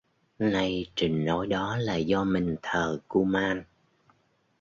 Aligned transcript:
Nay 0.39 0.85
trình 0.95 1.25
nói 1.25 1.47
đó 1.47 1.77
là 1.79 1.95
do 1.95 2.23
mình 2.23 2.55
thờ 2.61 2.99
kuman 3.07 3.63